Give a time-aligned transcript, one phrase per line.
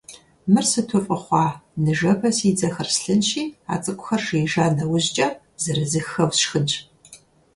[0.51, 1.45] Мыр сыту фӀы хъуа!
[1.83, 5.27] Ныжэбэ си дзэхэр слъынщи, а цӀыкӀухэр жеижа нэужькӀэ,
[5.61, 6.73] зэрызыххэу сшхынщ.